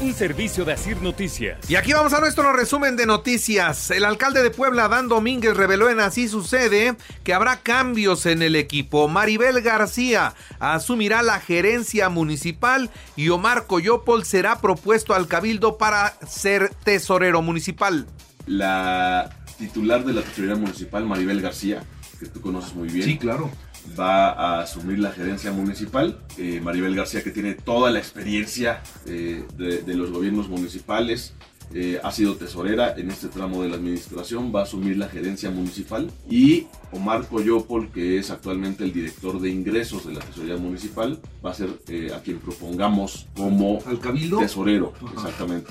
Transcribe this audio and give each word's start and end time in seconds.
Un 0.00 0.12
servicio 0.12 0.64
de 0.64 0.72
Asir 0.72 1.00
Noticias. 1.00 1.70
Y 1.70 1.76
aquí 1.76 1.92
vamos 1.92 2.12
a 2.12 2.20
nuestro 2.20 2.52
resumen 2.52 2.96
de 2.96 3.06
noticias. 3.06 3.90
El 3.90 4.04
alcalde 4.04 4.42
de 4.42 4.50
Puebla, 4.50 4.88
Dan 4.88 5.08
Domínguez, 5.08 5.56
reveló 5.56 5.88
en 5.88 6.00
Así 6.00 6.28
sucede 6.28 6.96
que 7.22 7.32
habrá 7.32 7.60
cambios 7.60 8.26
en 8.26 8.42
el 8.42 8.56
equipo. 8.56 9.08
Maribel 9.08 9.62
García 9.62 10.34
asumirá 10.58 11.22
la 11.22 11.40
gerencia 11.40 12.08
municipal 12.08 12.90
y 13.16 13.28
Omar 13.30 13.66
Coyopol 13.66 14.24
será 14.24 14.60
propuesto 14.60 15.14
al 15.14 15.28
cabildo 15.28 15.78
para 15.78 16.14
ser 16.26 16.70
tesorero 16.84 17.40
municipal. 17.40 18.06
La 18.46 19.30
titular 19.58 20.04
de 20.04 20.12
la 20.12 20.22
tesorería 20.22 20.56
municipal, 20.56 21.06
Maribel 21.06 21.40
García, 21.40 21.82
que 22.18 22.26
tú 22.26 22.40
conoces 22.40 22.74
muy 22.74 22.88
bien. 22.88 23.06
Sí, 23.06 23.18
claro. 23.18 23.50
Va 23.98 24.30
a 24.30 24.62
asumir 24.62 24.98
la 24.98 25.12
gerencia 25.12 25.52
municipal. 25.52 26.18
Eh, 26.38 26.60
Maribel 26.62 26.94
García, 26.96 27.22
que 27.22 27.30
tiene 27.30 27.54
toda 27.54 27.90
la 27.90 27.98
experiencia 27.98 28.82
eh, 29.06 29.44
de, 29.56 29.82
de 29.82 29.94
los 29.94 30.10
gobiernos 30.10 30.48
municipales, 30.48 31.34
eh, 31.72 31.98
ha 32.02 32.10
sido 32.12 32.36
tesorera 32.36 32.94
en 32.96 33.10
este 33.10 33.28
tramo 33.28 33.62
de 33.62 33.68
la 33.68 33.76
administración, 33.76 34.52
va 34.54 34.60
a 34.60 34.62
asumir 34.64 34.96
la 34.96 35.08
gerencia 35.08 35.50
municipal. 35.50 36.10
Y 36.30 36.66
Omar 36.92 37.26
Coyopol, 37.28 37.90
que 37.90 38.18
es 38.18 38.30
actualmente 38.30 38.84
el 38.84 38.92
director 38.92 39.40
de 39.40 39.50
ingresos 39.50 40.06
de 40.06 40.14
la 40.14 40.20
tesorería 40.20 40.56
municipal, 40.56 41.18
va 41.44 41.50
a 41.50 41.54
ser 41.54 41.70
a 42.14 42.20
quien 42.20 42.38
propongamos 42.38 43.26
como 43.36 43.80
¿Al 43.86 43.98
cabildo? 43.98 44.38
tesorero. 44.38 44.92
Exactamente. 45.14 45.70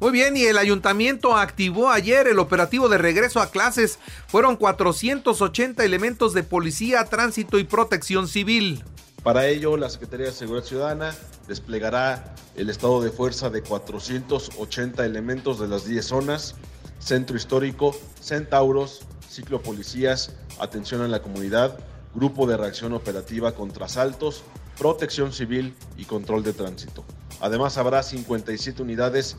Muy 0.00 0.12
bien, 0.12 0.34
y 0.34 0.44
el 0.44 0.56
ayuntamiento 0.56 1.36
activó 1.36 1.90
ayer 1.90 2.26
el 2.26 2.38
operativo 2.38 2.88
de 2.88 2.96
regreso 2.96 3.38
a 3.38 3.50
clases. 3.50 3.98
Fueron 4.28 4.56
480 4.56 5.84
elementos 5.84 6.32
de 6.32 6.42
policía, 6.42 7.04
tránsito 7.04 7.58
y 7.58 7.64
protección 7.64 8.26
civil. 8.26 8.82
Para 9.22 9.46
ello, 9.46 9.76
la 9.76 9.90
Secretaría 9.90 10.26
de 10.26 10.32
Seguridad 10.32 10.64
Ciudadana 10.64 11.14
desplegará 11.46 12.34
el 12.56 12.70
estado 12.70 13.02
de 13.02 13.10
fuerza 13.10 13.50
de 13.50 13.60
480 13.60 15.04
elementos 15.04 15.60
de 15.60 15.68
las 15.68 15.84
10 15.84 16.02
zonas, 16.02 16.54
Centro 16.98 17.36
Histórico, 17.36 17.94
Centauros, 18.22 19.02
Ciclo 19.28 19.60
Policías, 19.60 20.34
Atención 20.58 21.02
a 21.02 21.08
la 21.08 21.20
Comunidad, 21.20 21.78
Grupo 22.14 22.46
de 22.46 22.56
Reacción 22.56 22.94
Operativa 22.94 23.54
contra 23.54 23.84
Asaltos, 23.84 24.44
Protección 24.78 25.34
Civil 25.34 25.74
y 25.98 26.06
Control 26.06 26.42
de 26.42 26.54
Tránsito. 26.54 27.04
Además, 27.40 27.76
habrá 27.76 28.02
57 28.02 28.80
unidades 28.82 29.36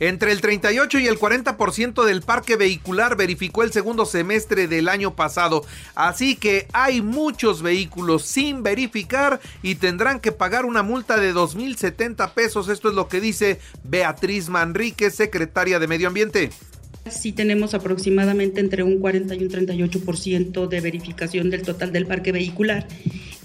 Entre 0.00 0.32
el 0.32 0.40
38 0.40 1.00
y 1.00 1.06
el 1.06 1.18
40% 1.18 2.04
del 2.04 2.22
parque 2.22 2.56
vehicular 2.56 3.16
verificó 3.16 3.64
el 3.64 3.72
segundo 3.72 4.06
semestre 4.06 4.68
del 4.68 4.88
año 4.88 5.16
pasado, 5.16 5.64
así 5.94 6.36
que 6.36 6.68
hay 6.72 7.02
muchos 7.02 7.62
vehículos 7.62 8.22
sin 8.22 8.62
verificar 8.62 9.40
y 9.62 9.74
tendrán 9.74 10.20
que 10.20 10.32
pagar 10.32 10.64
una 10.64 10.82
multa 10.82 11.16
de 11.16 11.34
2.070 11.34 12.32
pesos. 12.32 12.68
Esto 12.68 12.88
es 12.88 12.94
lo 12.94 13.08
que 13.08 13.20
dice 13.20 13.58
Beatriz 13.82 14.48
Manríquez, 14.48 15.14
secretaria 15.14 15.78
de 15.78 15.88
Medio 15.88 16.08
Ambiente. 16.08 16.50
Sí 17.10 17.32
tenemos 17.32 17.74
aproximadamente 17.74 18.60
entre 18.60 18.82
un 18.82 19.00
40 19.00 19.34
y 19.34 19.42
un 19.42 19.50
38% 19.50 20.68
de 20.68 20.80
verificación 20.80 21.50
del 21.50 21.62
total 21.62 21.90
del 21.92 22.06
parque 22.06 22.32
vehicular. 22.32 22.86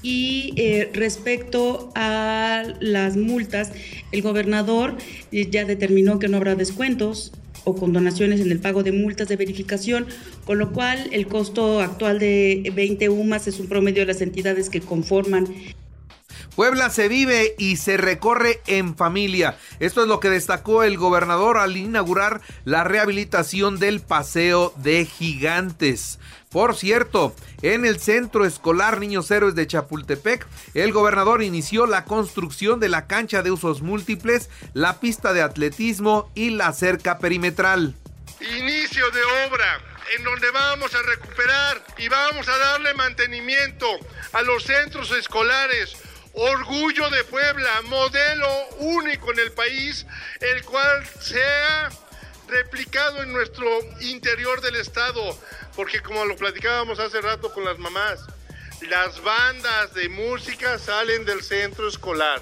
Y 0.03 0.53
eh, 0.57 0.91
respecto 0.93 1.89
a 1.95 2.63
las 2.81 3.15
multas, 3.15 3.71
el 4.11 4.21
gobernador 4.21 4.97
eh, 5.31 5.47
ya 5.49 5.63
determinó 5.63 6.19
que 6.19 6.27
no 6.27 6.37
habrá 6.37 6.55
descuentos 6.55 7.31
o 7.63 7.75
condonaciones 7.75 8.41
en 8.41 8.51
el 8.51 8.59
pago 8.59 8.83
de 8.83 8.91
multas 8.91 9.29
de 9.29 9.37
verificación, 9.37 10.05
con 10.45 10.59
lo 10.59 10.73
cual 10.73 11.09
el 11.13 11.27
costo 11.27 11.79
actual 11.79 12.19
de 12.19 12.71
20 12.75 13.07
UMAS 13.07 13.47
es 13.47 13.59
un 13.61 13.67
promedio 13.67 14.01
de 14.01 14.07
las 14.07 14.21
entidades 14.21 14.69
que 14.69 14.81
conforman 14.81 15.47
Puebla 16.55 16.91
se 16.91 17.07
vive 17.07 17.55
y 17.57 17.77
se 17.77 17.97
recorre 17.97 18.61
en 18.67 18.95
familia. 18.95 19.57
Esto 19.79 20.03
es 20.03 20.07
lo 20.07 20.19
que 20.19 20.29
destacó 20.29 20.83
el 20.83 20.97
gobernador 20.97 21.57
al 21.57 21.75
inaugurar 21.77 22.41
la 22.63 22.83
rehabilitación 22.83 23.79
del 23.79 24.01
Paseo 24.01 24.71
de 24.77 25.05
Gigantes. 25.05 26.19
Por 26.51 26.75
cierto, 26.75 27.35
en 27.63 27.85
el 27.85 27.99
Centro 27.99 28.45
Escolar 28.45 28.99
Niños 28.99 29.31
Héroes 29.31 29.55
de 29.55 29.65
Chapultepec, 29.65 30.45
el 30.75 30.91
gobernador 30.93 31.41
inició 31.41 31.87
la 31.87 32.05
construcción 32.05 32.79
de 32.79 32.89
la 32.89 33.07
cancha 33.07 33.41
de 33.41 33.49
usos 33.49 33.81
múltiples, 33.81 34.51
la 34.73 34.99
pista 34.99 35.33
de 35.33 35.41
atletismo 35.41 36.31
y 36.35 36.51
la 36.51 36.71
cerca 36.73 37.17
perimetral. 37.17 37.95
inicio 38.39 39.09
de 39.09 39.21
obra 39.47 39.81
en 40.15 40.23
donde 40.23 40.51
vamos 40.51 40.93
a 40.93 41.01
recuperar 41.01 41.83
y 41.97 42.07
vamos 42.07 42.47
a 42.47 42.57
darle 42.57 42.93
mantenimiento 42.93 43.87
a 44.33 44.41
los 44.43 44.63
centros 44.63 45.11
escolares. 45.11 45.95
Orgullo 46.33 47.11
de 47.11 47.23
Puebla, 47.25 47.81
modelo 47.83 48.67
único 48.79 49.31
en 49.31 49.39
el 49.39 49.51
país, 49.51 50.05
el 50.41 50.63
cual 50.63 51.05
sea 51.19 51.91
replicado 52.47 53.21
en 53.21 53.31
nuestro 53.31 53.67
interior 54.01 54.59
del 54.61 54.75
estado, 54.77 55.37
porque 55.75 56.01
como 56.01 56.25
lo 56.25 56.35
platicábamos 56.35 56.99
hace 56.99 57.21
rato 57.21 57.53
con 57.53 57.63
las 57.63 57.77
mamás, 57.77 58.25
las 58.89 59.21
bandas 59.21 59.93
de 59.93 60.09
música 60.09 60.79
salen 60.79 61.23
del 61.23 61.43
centro 61.43 61.87
escolar. 61.87 62.41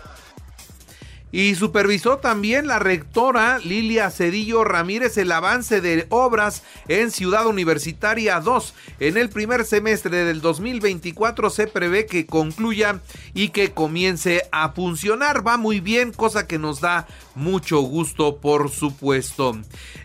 Y 1.31 1.55
supervisó 1.55 2.17
también 2.17 2.67
la 2.67 2.79
rectora 2.79 3.59
Lilia 3.59 4.09
Cedillo 4.11 4.63
Ramírez 4.63 5.17
el 5.17 5.31
avance 5.31 5.79
de 5.79 6.05
obras 6.09 6.63
en 6.89 7.09
Ciudad 7.09 7.47
Universitaria 7.47 8.39
2. 8.41 8.73
En 8.99 9.17
el 9.17 9.29
primer 9.29 9.65
semestre 9.65 10.25
del 10.25 10.41
2024 10.41 11.49
se 11.49 11.67
prevé 11.67 12.05
que 12.05 12.25
concluya 12.25 12.99
y 13.33 13.49
que 13.49 13.71
comience 13.71 14.43
a 14.51 14.73
funcionar. 14.73 15.47
Va 15.47 15.57
muy 15.57 15.79
bien, 15.79 16.11
cosa 16.11 16.47
que 16.47 16.59
nos 16.59 16.81
da 16.81 17.07
mucho 17.35 17.79
gusto, 17.79 18.37
por 18.37 18.69
supuesto. 18.69 19.57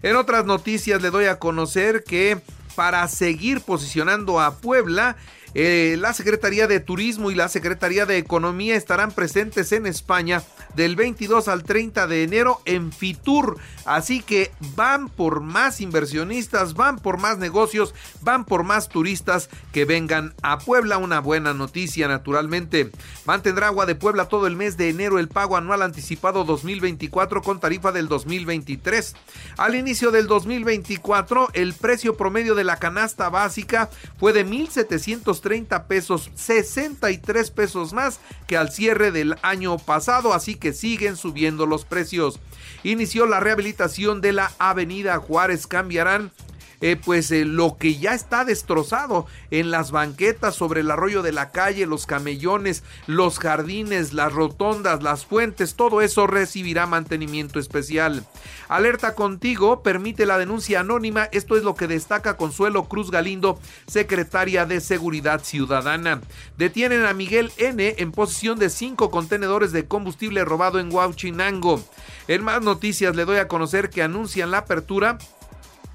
En 0.03 0.17
otras 0.17 0.45
noticias 0.45 1.03
le 1.03 1.11
doy 1.11 1.25
a 1.25 1.39
conocer 1.41 2.05
que 2.05 2.41
para 2.77 3.09
seguir 3.09 3.63
posicionando 3.63 4.39
a 4.39 4.59
Puebla, 4.59 5.17
eh, 5.59 5.97
la 5.99 6.13
Secretaría 6.13 6.67
de 6.67 6.81
Turismo 6.81 7.31
y 7.31 7.35
la 7.35 7.49
Secretaría 7.49 8.05
de 8.05 8.19
Economía 8.19 8.77
estarán 8.77 9.11
presentes 9.11 9.73
en 9.73 9.87
España 9.87 10.43
del 10.75 10.97
22 10.97 11.49
al 11.49 11.63
30 11.63 12.07
de 12.07 12.25
enero 12.25 12.61
en 12.67 12.93
Fitur. 12.93 13.57
Así 13.87 14.21
que 14.21 14.51
van 14.75 15.09
por 15.09 15.41
más 15.41 15.81
inversionistas, 15.81 16.75
van 16.75 16.99
por 16.99 17.17
más 17.17 17.39
negocios, 17.39 17.95
van 18.21 18.45
por 18.45 18.65
más 18.65 18.91
turistas 18.91 19.49
que 19.73 19.87
vengan 19.87 20.35
a 20.43 20.59
Puebla. 20.59 20.99
Una 20.99 21.21
buena 21.21 21.55
noticia, 21.55 22.07
naturalmente. 22.07 22.91
Mantendrá 23.25 23.69
Agua 23.69 23.87
de 23.87 23.95
Puebla 23.95 24.29
todo 24.29 24.47
el 24.47 24.57
mes 24.57 24.77
de 24.77 24.91
enero 24.91 25.19
el 25.19 25.29
pago 25.29 25.57
anual 25.57 25.81
anticipado 25.81 26.45
2024 26.45 27.41
con 27.41 27.61
tarifa 27.61 27.93
del 27.93 28.09
2023. 28.09 29.15
Al 29.57 29.75
inicio 29.75 30.11
del 30.11 30.27
2024, 30.27 31.49
el 31.55 31.73
precio 31.73 32.15
promedio 32.15 32.55
de 32.55 32.65
la 32.65 32.77
canasta 32.77 33.31
básica 33.31 33.89
fue 34.19 34.35
de 34.35 34.45
1.730 34.45 35.46
pesos, 35.89 36.31
63 36.35 37.51
pesos 37.51 37.93
más 37.93 38.21
que 38.47 38.57
al 38.57 38.71
cierre 38.71 39.11
del 39.11 39.37
año 39.43 39.79
pasado, 39.79 40.35
así 40.35 40.55
que 40.57 40.73
siguen 40.73 41.17
subiendo 41.17 41.67
los 41.67 41.85
precios. 41.85 42.41
Inició 42.83 43.27
la 43.27 43.41
rehabilitación 43.41 44.21
de 44.21 44.33
la 44.33 44.53
avenida 44.59 45.19
Juárez, 45.19 45.67
cambiarán 45.67 46.31
eh, 46.81 46.97
pues 46.97 47.31
eh, 47.31 47.45
lo 47.45 47.77
que 47.79 47.97
ya 47.97 48.15
está 48.15 48.45
destrozado 48.45 49.27
en 49.51 49.71
las 49.71 49.91
banquetas 49.91 50.55
sobre 50.55 50.81
el 50.81 50.91
arroyo 50.91 51.23
de 51.23 51.33
la 51.33 51.51
calle, 51.51 51.87
los 51.87 52.07
camellones, 52.07 52.83
los 53.07 53.39
jardines, 53.39 54.13
las 54.13 54.33
rotondas, 54.33 55.03
las 55.03 55.25
fuentes, 55.25 55.75
todo 55.75 56.03
eso 56.03 56.27
recibirá 56.27 56.87
mantenimiento 56.87 57.59
especial. 57.59 58.25
Alerta 58.69 59.15
contigo, 59.15 59.83
permite 59.83 60.27
la 60.27 60.39
denuncia 60.39 60.81
anónima, 60.81 61.29
esto 61.33 61.57
es 61.57 61.63
lo 61.63 61.75
que 61.75 61.87
destaca 61.87 62.37
Consuelo 62.37 62.85
Cruz 62.85 63.11
Galindo, 63.11 63.61
secretaria 63.87 64.67
de 64.67 64.81
Seguridad 64.81 65.43
Ciudadana. 65.43 66.21
Detienen 66.57 67.05
a 67.05 67.15
Miguel 67.15 67.53
N 67.59 67.95
en 67.99 68.13
posesión 68.13 68.59
de 68.59 68.71
cinco 68.71 69.11
contenedores 69.11 69.73
de 69.73 69.87
combustible 69.87 70.45
robado 70.45 70.81
en 70.81 70.93
Huauchinango. 70.93 71.83
En 72.29 72.45
más 72.45 72.63
noticias 72.63 73.15
le 73.15 73.25
doy 73.25 73.39
a 73.39 73.49
conocer 73.49 73.91
que 73.91 74.03
anuncian 74.03 74.51
la 74.51 74.59
apertura 74.59 75.19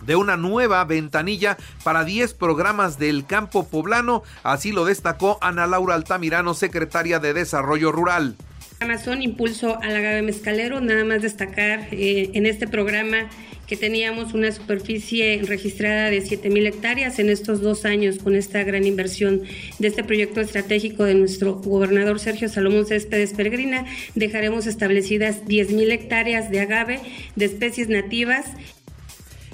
de 0.05 0.15
una 0.15 0.37
nueva 0.37 0.83
ventanilla 0.85 1.57
para 1.83 2.03
10 2.03 2.33
programas 2.33 2.99
del 2.99 3.25
campo 3.25 3.67
poblano, 3.67 4.23
así 4.43 4.71
lo 4.71 4.85
destacó 4.85 5.37
Ana 5.41 5.67
Laura 5.67 5.95
Altamirano, 5.95 6.53
secretaria 6.53 7.19
de 7.19 7.33
Desarrollo 7.33 7.91
Rural. 7.91 8.35
Amazon 8.81 9.21
Impulso 9.21 9.77
al 9.81 9.95
agave 9.95 10.23
mezcalero, 10.23 10.81
nada 10.81 11.05
más 11.05 11.21
destacar 11.21 11.87
eh, 11.91 12.31
en 12.33 12.47
este 12.47 12.67
programa 12.67 13.29
que 13.67 13.77
teníamos 13.77 14.33
una 14.33 14.51
superficie 14.51 15.39
registrada 15.45 16.09
de 16.09 16.21
7.000 16.21 16.67
hectáreas 16.67 17.19
en 17.19 17.29
estos 17.29 17.61
dos 17.61 17.85
años 17.85 18.17
con 18.17 18.35
esta 18.35 18.63
gran 18.63 18.85
inversión 18.85 19.43
de 19.79 19.87
este 19.87 20.03
proyecto 20.03 20.41
estratégico 20.41 21.05
de 21.05 21.13
nuestro 21.13 21.55
gobernador 21.55 22.19
Sergio 22.19 22.49
Salomón 22.49 22.85
Céspedes 22.85 23.33
Peregrina, 23.33 23.85
dejaremos 24.15 24.65
establecidas 24.65 25.45
10.000 25.45 25.91
hectáreas 25.91 26.49
de 26.49 26.59
agave 26.59 26.99
de 27.35 27.45
especies 27.45 27.87
nativas 27.87 28.45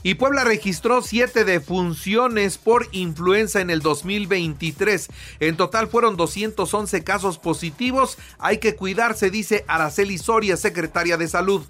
y 0.03 0.15
Puebla 0.15 0.43
registró 0.43 1.01
siete 1.01 1.43
defunciones 1.43 2.57
por 2.57 2.87
influenza 2.91 3.61
en 3.61 3.69
el 3.69 3.81
2023. 3.81 5.07
En 5.39 5.57
total 5.57 5.87
fueron 5.87 6.17
211 6.17 7.03
casos 7.03 7.37
positivos. 7.39 8.17
Hay 8.39 8.59
que 8.59 8.75
cuidarse, 8.75 9.29
dice 9.29 9.65
Araceli 9.67 10.17
Soria, 10.17 10.57
secretaria 10.57 11.17
de 11.17 11.27
Salud. 11.27 11.63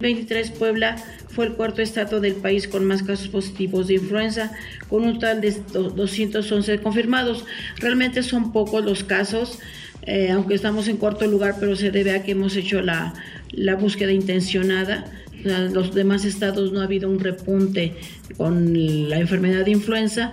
23 0.00 0.50
Puebla 0.52 0.96
fue 1.30 1.46
el 1.46 1.54
cuarto 1.54 1.80
estado 1.80 2.20
del 2.20 2.34
país 2.34 2.68
con 2.68 2.84
más 2.84 3.02
casos 3.02 3.28
positivos 3.28 3.86
de 3.86 3.94
influenza, 3.94 4.52
con 4.88 5.04
un 5.04 5.14
total 5.14 5.40
de 5.40 5.52
211 5.72 6.80
confirmados. 6.80 7.44
Realmente 7.78 8.22
son 8.22 8.52
pocos 8.52 8.84
los 8.84 9.04
casos, 9.04 9.58
eh, 10.02 10.30
aunque 10.30 10.54
estamos 10.54 10.88
en 10.88 10.98
cuarto 10.98 11.26
lugar, 11.26 11.56
pero 11.58 11.76
se 11.76 11.90
debe 11.90 12.14
a 12.14 12.22
que 12.22 12.32
hemos 12.32 12.56
hecho 12.56 12.82
la, 12.82 13.14
la 13.52 13.74
búsqueda 13.74 14.12
intencionada 14.12 15.04
en 15.48 15.74
los 15.74 15.94
demás 15.94 16.24
estados 16.24 16.72
no 16.72 16.80
ha 16.80 16.84
habido 16.84 17.08
un 17.08 17.20
repunte 17.20 17.94
con 18.36 19.08
la 19.08 19.18
enfermedad 19.18 19.64
de 19.64 19.72
influenza. 19.72 20.32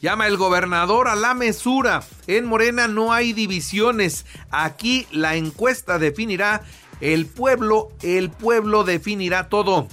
Llama 0.00 0.26
el 0.26 0.36
gobernador 0.36 1.06
a 1.06 1.14
la 1.14 1.32
mesura. 1.34 2.02
En 2.26 2.44
Morena 2.44 2.88
no 2.88 3.12
hay 3.12 3.32
divisiones. 3.32 4.26
Aquí 4.50 5.06
la 5.12 5.36
encuesta 5.36 5.98
definirá 5.98 6.62
el 7.00 7.26
pueblo, 7.26 7.92
el 8.02 8.30
pueblo 8.30 8.82
definirá 8.82 9.48
todo. 9.48 9.86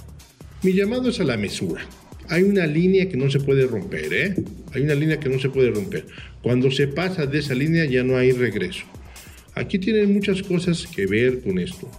Mi 0.62 0.72
llamado 0.72 1.10
es 1.10 1.20
a 1.20 1.24
la 1.24 1.36
mesura. 1.36 1.82
Hay 2.28 2.42
una 2.42 2.66
línea 2.66 3.08
que 3.08 3.16
no 3.16 3.30
se 3.30 3.40
puede 3.40 3.66
romper, 3.66 4.12
¿eh? 4.12 4.34
Hay 4.72 4.82
una 4.82 4.94
línea 4.94 5.18
que 5.18 5.28
no 5.28 5.38
se 5.38 5.48
puede 5.48 5.70
romper. 5.70 6.06
Cuando 6.42 6.70
se 6.70 6.86
pasa 6.86 7.26
de 7.26 7.38
esa 7.38 7.54
línea 7.54 7.84
ya 7.84 8.02
no 8.02 8.16
hay 8.16 8.32
regreso. 8.32 8.84
Aquí 9.54 9.78
tienen 9.78 10.12
muchas 10.12 10.42
cosas 10.42 10.86
que 10.86 11.06
ver 11.06 11.42
con 11.42 11.58
esto. 11.58 11.90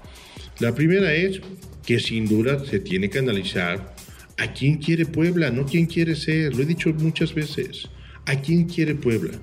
La 0.59 0.73
primera 0.73 1.13
es 1.13 1.41
que 1.91 1.99
sin 1.99 2.25
duda 2.25 2.63
se 2.63 2.79
tiene 2.79 3.09
que 3.09 3.19
analizar 3.19 3.93
a 4.37 4.53
quién 4.53 4.77
quiere 4.77 5.05
Puebla, 5.05 5.51
no 5.51 5.65
quién 5.65 5.87
quiere 5.87 6.15
ser. 6.15 6.55
Lo 6.55 6.63
he 6.63 6.65
dicho 6.65 6.93
muchas 6.93 7.33
veces. 7.33 7.89
¿A 8.25 8.37
quién 8.37 8.63
quiere 8.63 8.95
Puebla? 8.95 9.37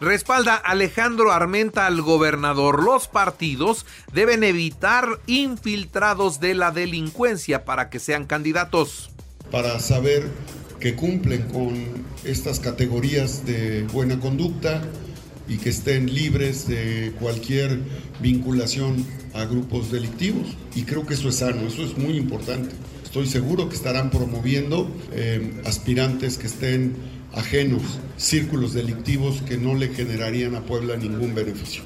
Respalda 0.00 0.54
Alejandro 0.54 1.32
Armenta 1.32 1.86
al 1.88 2.02
gobernador. 2.02 2.84
Los 2.84 3.08
partidos 3.08 3.84
deben 4.12 4.44
evitar 4.44 5.08
infiltrados 5.26 6.38
de 6.38 6.54
la 6.54 6.70
delincuencia 6.70 7.64
para 7.64 7.90
que 7.90 7.98
sean 7.98 8.26
candidatos. 8.26 9.10
Para 9.50 9.80
saber 9.80 10.30
que 10.78 10.94
cumplen 10.94 11.48
con 11.48 11.74
estas 12.22 12.60
categorías 12.60 13.44
de 13.44 13.82
buena 13.92 14.20
conducta, 14.20 14.82
y 15.48 15.58
que 15.58 15.70
estén 15.70 16.12
libres 16.12 16.66
de 16.66 17.12
cualquier 17.20 17.78
vinculación 18.20 19.04
a 19.34 19.44
grupos 19.44 19.90
delictivos. 19.90 20.46
Y 20.74 20.84
creo 20.84 21.04
que 21.06 21.14
eso 21.14 21.28
es 21.28 21.36
sano, 21.36 21.66
eso 21.66 21.82
es 21.82 21.98
muy 21.98 22.16
importante. 22.16 22.74
Estoy 23.02 23.26
seguro 23.26 23.68
que 23.68 23.76
estarán 23.76 24.10
promoviendo 24.10 24.90
eh, 25.12 25.60
aspirantes 25.66 26.38
que 26.38 26.46
estén 26.46 26.96
ajenos, 27.34 27.82
círculos 28.16 28.72
delictivos 28.72 29.42
que 29.42 29.56
no 29.56 29.74
le 29.74 29.88
generarían 29.88 30.54
a 30.54 30.62
Puebla 30.62 30.96
ningún 30.96 31.34
beneficio. 31.34 31.82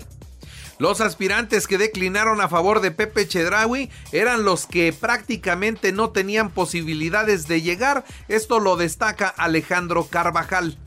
Los 0.78 1.00
aspirantes 1.00 1.66
que 1.66 1.76
declinaron 1.76 2.40
a 2.40 2.48
favor 2.48 2.80
de 2.80 2.92
Pepe 2.92 3.26
Chedraui 3.26 3.90
eran 4.12 4.44
los 4.44 4.66
que 4.66 4.92
prácticamente 4.92 5.90
no 5.90 6.10
tenían 6.10 6.50
posibilidades 6.50 7.48
de 7.48 7.62
llegar. 7.62 8.04
Esto 8.28 8.60
lo 8.60 8.76
destaca 8.76 9.28
Alejandro 9.28 10.04
Carvajal. 10.04 10.78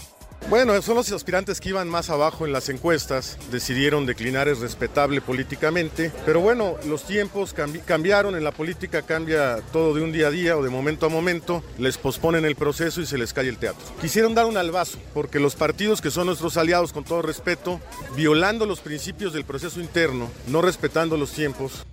Bueno, 0.50 0.80
son 0.82 0.96
los 0.96 1.10
aspirantes 1.14 1.62
que 1.62 1.70
iban 1.70 1.88
más 1.88 2.10
abajo 2.10 2.46
en 2.46 2.52
las 2.52 2.68
encuestas, 2.68 3.38
decidieron 3.52 4.06
declinar, 4.06 4.50
es 4.50 4.60
respetable 4.60 5.22
políticamente, 5.22 6.12
pero 6.26 6.42
bueno, 6.42 6.76
los 6.86 7.04
tiempos 7.04 7.56
cambiaron, 7.86 8.36
en 8.36 8.44
la 8.44 8.52
política 8.52 9.02
cambia 9.02 9.62
todo 9.72 9.94
de 9.94 10.02
un 10.02 10.12
día 10.12 10.28
a 10.28 10.32
día 10.32 10.58
o 10.58 10.64
de 10.64 10.70
momento 10.70 11.06
a 11.06 11.10
momento, 11.10 11.64
les 11.78 11.98
posponen 11.98 12.44
el 12.44 12.58
proceso 12.58 13.00
y 13.00 13.06
se 13.06 13.18
les 13.18 13.32
cae 13.32 13.48
el 13.48 13.60
teatro. 13.60 13.86
Quisieron 14.02 14.36
dar 14.36 14.46
un 14.46 14.58
albazo, 14.58 15.00
porque 15.14 15.40
los 15.40 15.56
partidos 15.56 16.02
que 16.02 16.12
son 16.12 16.26
nuestros 16.26 16.58
aliados, 16.58 16.92
con 16.92 17.06
todo 17.06 17.22
respeto, 17.22 17.80
violando 18.18 18.66
los 18.66 18.82
principios 18.82 19.32
del 19.32 19.46
proceso 19.46 19.80
interno, 19.80 20.30
no 20.48 20.62
respetando 20.62 21.16
los 21.16 21.32
tiempos, 21.32 21.86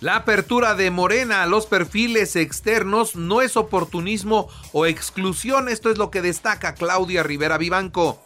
la 0.00 0.16
apertura 0.16 0.74
de 0.74 0.90
Morena 0.90 1.42
a 1.42 1.46
los 1.46 1.66
perfiles 1.66 2.36
externos 2.36 3.16
no 3.16 3.40
es 3.40 3.56
oportunismo 3.56 4.48
o 4.72 4.84
exclusión, 4.84 5.68
esto 5.68 5.90
es 5.90 5.96
lo 5.96 6.10
que 6.10 6.22
destaca 6.22 6.74
Claudia 6.74 7.22
Rivera 7.22 7.56
Vivanco. 7.56 8.20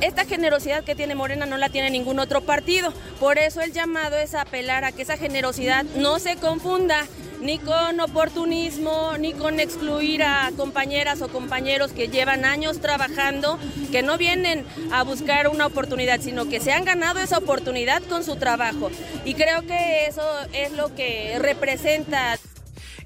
Esta 0.00 0.24
generosidad 0.24 0.84
que 0.84 0.94
tiene 0.94 1.14
Morena 1.14 1.46
no 1.46 1.56
la 1.56 1.68
tiene 1.68 1.88
ningún 1.88 2.18
otro 2.18 2.40
partido. 2.42 2.92
Por 3.20 3.38
eso 3.38 3.60
el 3.60 3.72
llamado 3.72 4.16
es 4.16 4.34
apelar 4.34 4.84
a 4.84 4.92
que 4.92 5.02
esa 5.02 5.16
generosidad 5.16 5.84
no 5.96 6.18
se 6.18 6.36
confunda 6.36 7.06
ni 7.40 7.58
con 7.58 8.00
oportunismo, 8.00 9.16
ni 9.18 9.34
con 9.34 9.60
excluir 9.60 10.22
a 10.22 10.50
compañeras 10.56 11.20
o 11.20 11.28
compañeros 11.28 11.92
que 11.92 12.08
llevan 12.08 12.44
años 12.44 12.80
trabajando, 12.80 13.58
que 13.92 14.02
no 14.02 14.16
vienen 14.16 14.66
a 14.90 15.02
buscar 15.02 15.48
una 15.48 15.66
oportunidad, 15.66 16.20
sino 16.20 16.48
que 16.48 16.60
se 16.60 16.72
han 16.72 16.84
ganado 16.84 17.20
esa 17.20 17.38
oportunidad 17.38 18.02
con 18.02 18.24
su 18.24 18.36
trabajo. 18.36 18.90
Y 19.24 19.34
creo 19.34 19.62
que 19.62 20.06
eso 20.06 20.22
es 20.52 20.72
lo 20.72 20.94
que 20.94 21.38
representa 21.38 22.38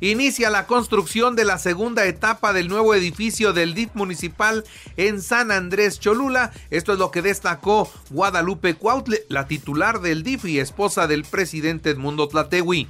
inicia 0.00 0.50
la 0.50 0.66
construcción 0.66 1.36
de 1.36 1.44
la 1.44 1.58
segunda 1.58 2.06
etapa 2.06 2.52
del 2.52 2.68
nuevo 2.68 2.94
edificio 2.94 3.52
del 3.52 3.74
DIF 3.74 3.94
municipal 3.94 4.64
en 4.96 5.20
San 5.22 5.50
Andrés 5.50 6.00
Cholula. 6.00 6.52
Esto 6.70 6.92
es 6.92 6.98
lo 6.98 7.10
que 7.10 7.22
destacó 7.22 7.90
Guadalupe 8.10 8.74
Cuautle, 8.74 9.24
la 9.28 9.46
titular 9.46 10.00
del 10.00 10.22
DIF 10.22 10.44
y 10.44 10.58
esposa 10.58 11.06
del 11.06 11.24
presidente 11.24 11.90
Edmundo 11.90 12.28
Tlatewi. 12.28 12.88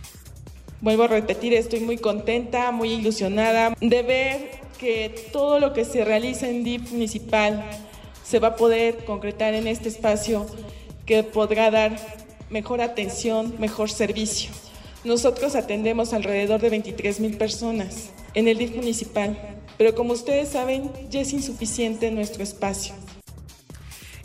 Vuelvo 0.80 1.04
a 1.04 1.08
repetir, 1.08 1.54
estoy 1.54 1.80
muy 1.80 1.98
contenta, 1.98 2.70
muy 2.70 2.92
ilusionada 2.92 3.74
de 3.80 4.02
ver 4.02 4.50
que 4.78 5.28
todo 5.32 5.58
lo 5.58 5.72
que 5.72 5.84
se 5.84 6.04
realiza 6.04 6.48
en 6.48 6.62
DIF 6.62 6.92
municipal 6.92 7.64
se 8.22 8.38
va 8.38 8.48
a 8.48 8.56
poder 8.56 9.04
concretar 9.04 9.54
en 9.54 9.66
este 9.66 9.88
espacio 9.88 10.46
que 11.04 11.24
podrá 11.24 11.70
dar 11.70 11.98
mejor 12.50 12.80
atención, 12.80 13.54
mejor 13.58 13.90
servicio. 13.90 14.50
Nosotros 15.04 15.54
atendemos 15.54 16.12
alrededor 16.12 16.60
de 16.60 16.70
23 16.70 17.20
mil 17.20 17.36
personas 17.36 18.10
en 18.34 18.48
el 18.48 18.58
DIF 18.58 18.74
municipal, 18.74 19.38
pero 19.76 19.94
como 19.94 20.12
ustedes 20.12 20.48
saben, 20.48 20.90
ya 21.08 21.20
es 21.20 21.32
insuficiente 21.32 22.10
nuestro 22.10 22.42
espacio. 22.42 22.94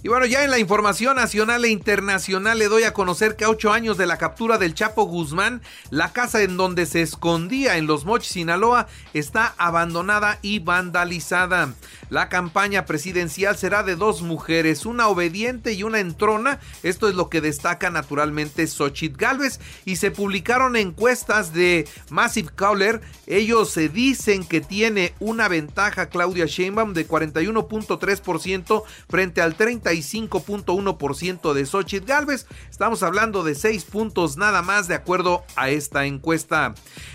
Y 0.06 0.10
bueno, 0.10 0.26
ya 0.26 0.44
en 0.44 0.52
la 0.52 0.60
información 0.60 1.16
nacional 1.16 1.64
e 1.64 1.70
internacional 1.70 2.60
le 2.60 2.68
doy 2.68 2.84
a 2.84 2.92
conocer 2.92 3.38
que 3.38 3.46
a 3.46 3.50
ocho 3.50 3.72
años 3.72 3.98
de 3.98 4.06
la 4.06 4.18
captura 4.18 4.58
del 4.58 4.74
Chapo 4.74 5.04
Guzmán, 5.04 5.62
la 5.92 6.12
casa 6.12 6.42
en 6.42 6.58
donde 6.58 6.86
se 6.86 7.02
escondía 7.02 7.78
en 7.78 7.88
Los 7.88 8.04
Mochis, 8.04 8.34
Sinaloa, 8.34 8.88
está 9.14 9.56
abandonada 9.58 10.40
y 10.42 10.60
vandalizada. 10.60 11.74
La 12.10 12.28
campaña 12.28 12.86
presidencial 12.86 13.58
será 13.58 13.82
de 13.82 13.96
dos 13.96 14.22
mujeres, 14.22 14.86
una 14.86 15.08
obediente 15.08 15.72
y 15.72 15.84
una 15.84 16.02
entrona. 16.02 16.60
Esto 16.84 17.08
es 17.08 17.16
lo 17.16 17.30
que 17.30 17.40
destaca 17.40 17.90
naturalmente 17.90 18.68
Xochitl 18.68 19.18
Galvez. 19.18 19.62
Y 19.86 19.96
se 19.96 20.12
publicaron 20.12 20.76
encuestas 20.76 21.54
de 21.54 21.88
Massive 22.10 22.52
Caller. 22.54 23.00
Ellos 23.26 23.70
se 23.70 23.88
dicen 23.88 24.46
que 24.46 24.60
tiene 24.60 25.14
una 25.22 25.48
ventaja 25.48 26.10
Claudia 26.10 26.46
Sheinbaum 26.46 26.94
de 26.94 27.08
41.3% 27.08 28.84
frente 29.08 29.42
al 29.42 29.56
35.1% 29.94 31.54
de 31.54 31.66
Xochitl 31.66 32.08
Galvez. 32.08 32.48
Estamos 32.70 33.04
hablando 33.04 33.44
de 33.44 33.56
6 33.56 33.86
puntos 33.86 34.38
nada 34.38 34.62
más 34.62 34.88
de 34.88 34.96
acuerdo 34.96 35.44
a 35.56 35.70
esta 35.70 36.06
encuesta. 36.06 36.74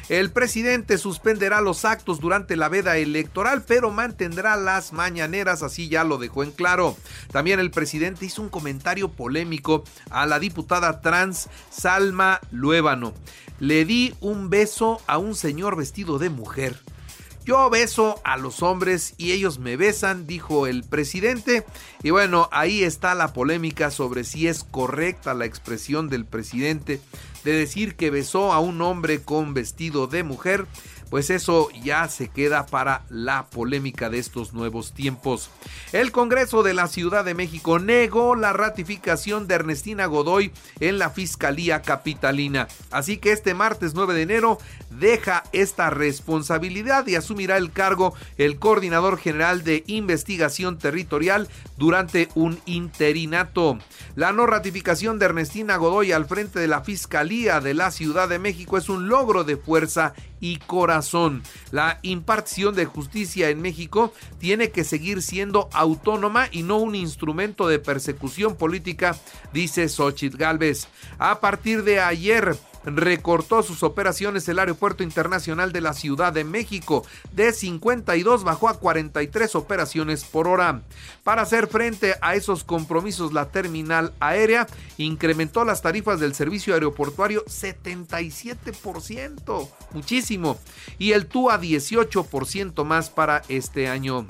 El 0.09 0.31
presidente 0.31 0.97
suspenderá 0.97 1.61
los 1.61 1.85
actos 1.85 2.21
durante 2.21 2.57
la 2.57 2.69
veda 2.69 2.97
electoral, 2.97 3.65
pero 3.67 3.91
mantendrá 3.91 4.57
las 4.57 4.93
mañaneras, 4.93 5.63
así 5.63 5.89
ya 5.89 6.05
lo 6.05 6.19
dejó 6.19 6.45
en 6.45 6.53
claro. 6.53 6.97
También 7.33 7.61
el 7.61 7.71
presidente 7.71 8.27
hizo 8.27 8.43
un 8.43 8.49
comentario 8.49 9.09
polémico 9.09 9.85
a 10.11 10.27
la 10.27 10.39
diputada 10.39 11.01
trans 11.01 11.49
Salma 11.71 12.41
Luébano. 12.51 13.13
Le 13.59 13.85
di 13.85 14.15
un 14.21 14.51
beso 14.51 15.01
a 15.07 15.19
un 15.19 15.35
señor 15.35 15.77
vestido 15.77 16.19
de 16.19 16.31
mujer. 16.31 16.81
Yo 17.49 17.71
beso 17.71 18.21
a 18.25 18.37
los 18.37 18.63
hombres 18.63 19.15
y 19.17 19.33
ellos 19.33 19.59
me 19.59 19.79
besan, 19.79 20.27
dijo 20.27 20.67
el 20.67 20.85
presidente. 20.85 21.65
Y 22.03 22.11
bueno, 22.11 22.51
ahí 22.53 22.83
está 22.83 23.15
la 23.15 23.33
polémica 23.33 23.91
sobre 23.91 24.25
si 24.25 24.47
es 24.49 24.65
correcta 24.65 25.33
la 25.33 25.47
expresión 25.47 26.11
del 26.11 26.27
presidente 26.27 27.01
de 27.45 27.53
decir 27.53 27.97
que 27.97 28.11
besó 28.11 28.53
a 28.53 28.61
un 28.61 28.83
hombre 28.83 29.23
con 29.23 29.55
vestido 29.55 30.09
de 30.09 30.25
mujer. 30.25 30.67
Pues 31.11 31.31
eso 31.31 31.69
ya 31.83 32.09
se 32.09 32.29
queda 32.29 32.67
para 32.67 33.03
la 33.09 33.47
polémica 33.47 34.11
de 34.11 34.19
estos 34.19 34.53
nuevos 34.53 34.93
tiempos. 34.93 35.51
El 35.93 36.13
Congreso 36.13 36.63
de 36.63 36.75
la 36.75 36.87
Ciudad 36.87 37.25
de 37.25 37.35
México 37.35 37.79
negó 37.79 38.35
la 38.35 38.53
ratificación 38.53 39.47
de 39.47 39.55
Ernestina 39.55 40.07
Godoy 40.07 40.53
en 40.81 40.99
la 40.99 41.11
Fiscalía 41.11 41.83
Capitalina. 41.83 42.69
Así 42.91 43.19
que 43.19 43.33
este 43.33 43.55
martes 43.55 43.95
9 43.95 44.15
de 44.15 44.23
enero 44.23 44.59
deja 44.91 45.45
esta 45.53 45.91
responsabilidad 45.91 47.07
y 47.07 47.15
asumirá 47.15 47.57
el 47.57 47.73
cargo 47.73 48.15
el 48.37 48.59
coordinador 48.59 49.19
general 49.19 49.65
de 49.65 49.85
investigación 49.87 50.79
territorial 50.79 51.49
durante 51.77 52.29
un 52.35 52.59
interinato. 52.67 53.79
La 54.15 54.33
no 54.33 54.47
ratificación 54.47 55.19
de 55.19 55.27
Ernestina 55.27 55.77
Godoy 55.77 56.13
al 56.13 56.27
frente 56.27 56.59
de 56.59 56.69
la 56.69 56.83
Fiscalía 56.83 57.61
de 57.61 57.75
la 57.75 57.91
Ciudad 57.91 58.29
de 58.29 58.39
México 58.39 58.77
es 58.77 58.89
un 58.89 59.09
logro 59.09 59.45
de 59.45 59.57
fuerza 59.57 60.15
y 60.41 60.59
corazón. 60.59 60.98
La 61.71 61.99
impartición 62.03 62.75
de 62.75 62.87
justicia 62.87 63.51
en 63.51 63.61
México 63.61 64.13
tiene 64.39 64.71
que 64.71 64.85
seguir 64.85 65.23
siendo 65.23 65.69
autónoma 65.73 66.49
y 66.51 66.63
no 66.63 66.79
un 66.79 66.95
instrumento 66.95 67.69
de 67.69 67.79
persecución 67.79 68.57
política, 68.57 69.17
dice 69.53 69.89
Xochitl 69.89 70.37
Galvez. 70.37 70.89
A 71.19 71.41
partir 71.41 71.85
de 71.85 72.01
ayer, 72.01 72.57
recortó 72.85 73.63
sus 73.63 73.83
operaciones 73.83 74.47
el 74.49 74.59
Aeropuerto 74.59 75.03
Internacional 75.03 75.73
de 75.73 75.81
la 75.81 75.95
Ciudad 75.95 76.33
de 76.33 76.45
México. 76.45 77.05
De 77.33 77.53
52 77.53 78.45
bajó 78.45 78.69
a 78.69 78.79
43 78.79 79.55
operaciones 79.55 80.25
por 80.25 80.49
hora. 80.49 80.83
Para 81.25 81.43
hacer 81.43 81.69
frente 81.69 82.17
a 82.21 82.35
esos 82.35 82.65
compromisos, 82.65 83.33
la 83.33 83.51
terminal 83.51 84.13
aérea 84.21 84.67
incrementó 84.97 85.65
las 85.65 85.83
tarifas 85.83 86.19
del 86.21 86.35
servicio 86.35 86.75
aeroportuario 86.75 87.45
77%, 87.45 89.69
muchísimo, 89.93 90.59
y 90.99 91.13
el 91.13 91.27
TUA 91.27 91.61
18% 91.61 92.85
más 92.85 93.11
para 93.11 93.43
este 93.49 93.89
año 93.89 94.27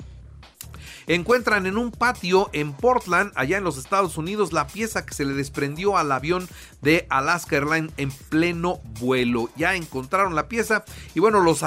encuentran 1.15 1.65
en 1.65 1.77
un 1.77 1.91
patio 1.91 2.49
en 2.53 2.71
Portland, 2.71 3.31
allá 3.35 3.57
en 3.57 3.63
los 3.63 3.77
Estados 3.77 4.17
Unidos, 4.17 4.53
la 4.53 4.67
pieza 4.67 5.05
que 5.05 5.15
se 5.15 5.25
le 5.25 5.33
desprendió 5.33 5.97
al 5.97 6.11
avión 6.11 6.47
de 6.81 7.07
Alaska 7.09 7.57
Airlines 7.57 7.91
en 7.97 8.11
pleno 8.11 8.79
vuelo. 8.99 9.49
Ya 9.55 9.75
encontraron 9.75 10.35
la 10.35 10.47
pieza 10.47 10.85
y 11.15 11.19
bueno, 11.19 11.41
los, 11.41 11.63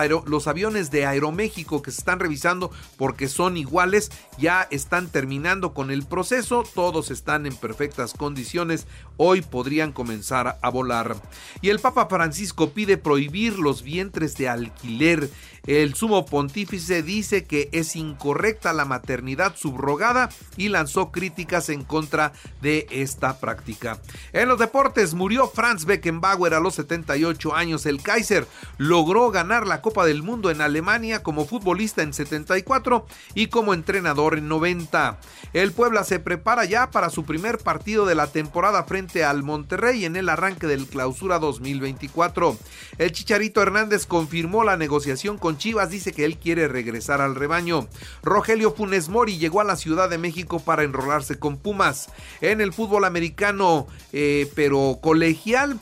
aviones 0.47 0.91
de 0.93 1.07
Aeroméxico 1.07 1.83
que 1.83 1.91
se 1.91 2.01
están 2.01 2.21
revisando 2.21 2.71
porque 2.97 3.29
son 3.29 3.57
iguales 3.57 4.11
ya 4.39 4.67
están 4.71 5.09
terminando 5.09 5.75
con 5.75 5.91
el 5.91 6.05
proceso, 6.05 6.63
todos 6.75 7.11
están 7.11 7.45
en 7.47 7.57
perfectas 7.57 8.15
condiciones, 8.15 8.87
hoy 9.25 9.41
podrían 9.41 9.93
comenzar 9.93 10.59
a 10.61 10.69
volar. 10.69 11.15
Y 11.61 11.69
el 11.69 11.79
Papa 11.79 12.07
Francisco 12.07 12.71
pide 12.71 12.97
prohibir 12.97 13.57
los 13.57 13.83
vientres 13.83 14.37
de 14.37 14.49
alquiler. 14.49 15.31
El 15.65 15.95
sumo 15.95 16.27
pontífice 16.27 17.05
dice 17.05 17.45
que 17.45 17.69
es 17.71 17.95
incorrecta 17.95 18.73
la 18.73 18.85
maternidad 18.85 19.55
subrogada 19.55 20.29
y 20.57 20.71
lanzó 20.71 21.13
críticas 21.13 21.69
en 21.69 21.85
contra 21.85 22.33
de 22.61 22.89
esta 22.91 23.39
práctica. 23.39 24.01
En 24.33 24.49
los 24.49 24.59
deportes 24.59 25.15
murió 25.15 25.47
Franz 25.47 25.85
Beckenbauer 25.85 26.55
a 26.55 26.61
los 26.61 26.75
78 26.75 27.55
años. 27.55 27.87
El 27.87 28.03
Kaiser 28.03 28.49
logró 28.77 29.31
ganar 29.31 29.69
la 29.69 29.83
Copa 29.83 30.05
del 30.05 30.25
Mundo 30.25 30.51
en 30.51 30.61
Alemania 30.61 31.23
como 31.23 31.45
futbolista 31.45 32.03
en 32.03 32.13
74 32.13 33.07
y 33.35 33.47
como 33.47 33.73
entrenador 33.73 34.37
en 34.37 34.49
90. 34.49 35.21
El 35.53 35.71
Puebla 35.71 36.03
se 36.03 36.19
prepara 36.19 36.65
ya 36.65 36.91
para 36.91 37.09
su 37.09 37.25
primer 37.25 37.59
partido 37.59 38.05
de 38.05 38.17
la 38.17 38.27
temporada 38.27 38.83
frente 38.83 39.12
al 39.21 39.43
Monterrey 39.43 40.07
en 40.07 40.17
el 40.17 40.31
arranque 40.31 40.67
del 40.67 40.87
Clausura 40.87 41.39
2024. 41.39 42.57
El 42.97 43.13
Chicharito 43.13 43.61
Hernández 43.61 44.07
confirmó 44.07 44.65
la 44.65 44.79
negociación 44.79 45.37
con 45.37 45.59
Chivas 45.59 45.91
dice 45.91 46.13
que 46.13 46.25
él 46.25 46.39
quiere 46.39 46.69
regresar 46.69 47.21
al 47.21 47.35
rebaño. 47.35 47.89
Rogelio 48.23 48.73
Funes 48.73 49.11
Mori 49.11 49.37
llegó 49.37 49.61
a 49.61 49.65
la 49.65 49.77
Ciudad 49.77 50.09
de 50.09 50.19
México 50.19 50.61
para 50.61 50.85
enrolarse 50.85 51.39
con 51.39 51.59
Pumas. 51.59 52.09
En 52.41 52.61
el 52.61 52.73
fútbol 52.73 53.05
americano, 53.05 53.87
eh, 54.13 54.51
pero 54.55 54.99
colegial, 55.03 55.79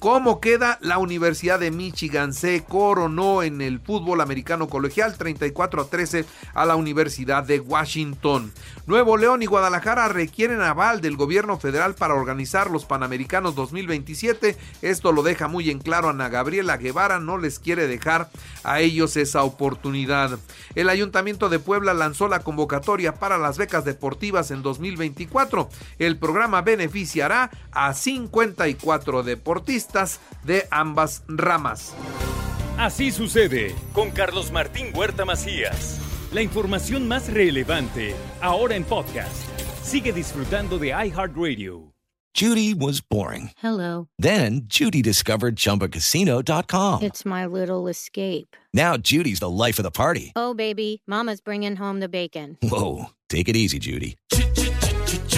¿Cómo 0.00 0.40
queda 0.40 0.78
la 0.80 0.96
Universidad 0.96 1.60
de 1.60 1.70
Michigan? 1.70 2.32
Se 2.32 2.64
coronó 2.64 3.42
en 3.42 3.60
el 3.60 3.80
fútbol 3.80 4.22
americano 4.22 4.66
colegial 4.66 5.18
34 5.18 5.82
a 5.82 5.84
13 5.84 6.24
a 6.54 6.64
la 6.64 6.76
Universidad 6.76 7.44
de 7.44 7.60
Washington. 7.60 8.50
Nuevo 8.86 9.18
León 9.18 9.42
y 9.42 9.46
Guadalajara 9.46 10.08
requieren 10.08 10.62
aval 10.62 11.02
del 11.02 11.18
gobierno 11.18 11.58
federal 11.58 11.96
para 11.96 12.14
organizar 12.14 12.70
los 12.70 12.86
Panamericanos 12.86 13.54
2027. 13.54 14.56
Esto 14.80 15.12
lo 15.12 15.22
deja 15.22 15.48
muy 15.48 15.68
en 15.68 15.80
claro 15.80 16.08
Ana 16.08 16.30
Gabriela 16.30 16.78
Guevara, 16.78 17.20
no 17.20 17.36
les 17.36 17.58
quiere 17.58 17.86
dejar 17.86 18.30
a 18.64 18.80
ellos 18.80 19.18
esa 19.18 19.42
oportunidad. 19.42 20.38
El 20.76 20.88
Ayuntamiento 20.88 21.50
de 21.50 21.58
Puebla 21.58 21.92
lanzó 21.92 22.26
la 22.26 22.40
convocatoria 22.40 23.16
para 23.16 23.36
las 23.36 23.58
becas 23.58 23.84
deportivas 23.84 24.50
en 24.50 24.62
2024. 24.62 25.68
El 25.98 26.16
programa 26.16 26.62
beneficiará 26.62 27.50
a 27.70 27.92
54 27.92 29.22
deportistas 29.24 29.89
de 30.44 30.66
ambas 30.70 31.22
ramas. 31.28 31.94
Así 32.78 33.10
sucede 33.10 33.74
con 33.92 34.10
Carlos 34.10 34.50
Martín 34.50 34.92
Huerta 34.94 35.24
Macías. 35.24 35.98
La 36.32 36.42
información 36.42 37.08
más 37.08 37.32
relevante 37.32 38.14
ahora 38.40 38.76
en 38.76 38.84
podcast. 38.84 39.44
Sigue 39.82 40.12
disfrutando 40.12 40.78
de 40.78 40.88
iHeartRadio. 40.88 41.92
Judy 42.32 42.72
was 42.74 43.00
boring. 43.00 43.50
Hello. 43.60 44.06
Then 44.16 44.62
Judy 44.68 45.02
discovered 45.02 45.56
chumbacasino.com. 45.56 47.02
It's 47.02 47.24
my 47.26 47.44
little 47.44 47.88
escape. 47.88 48.56
Now 48.72 48.96
Judy's 48.96 49.40
the 49.40 49.50
life 49.50 49.80
of 49.80 49.82
the 49.82 49.90
party. 49.90 50.32
Oh, 50.36 50.54
baby, 50.54 51.02
Mama's 51.08 51.40
bringing 51.40 51.76
home 51.76 51.98
the 51.98 52.08
bacon. 52.08 52.56
Whoa. 52.62 53.06
Take 53.28 53.48
it 53.48 53.56
easy, 53.56 53.78
Judy. 53.78 54.16